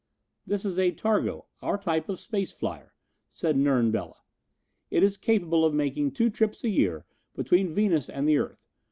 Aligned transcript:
"This 0.47 0.65
is 0.65 0.79
a 0.79 0.89
targo, 0.89 1.45
our 1.61 1.77
type 1.77 2.09
of 2.09 2.19
space 2.19 2.51
flyer," 2.51 2.95
said 3.29 3.55
Nern 3.55 3.91
Bela. 3.91 4.19
"It 4.89 5.03
is 5.03 5.15
capable 5.15 5.63
of 5.63 5.75
making 5.75 6.13
two 6.13 6.31
trips 6.31 6.63
a 6.63 6.69
year 6.69 7.05
between 7.35 7.71
Venus 7.75 8.09
and 8.09 8.27
the 8.27 8.39
earth. 8.39 8.65